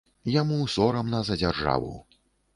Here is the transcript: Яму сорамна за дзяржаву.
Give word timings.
Яму 0.35 0.57
сорамна 0.75 1.21
за 1.29 1.39
дзяржаву. 1.43 1.95